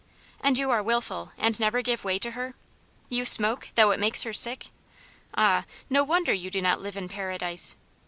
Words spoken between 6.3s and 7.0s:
you do not live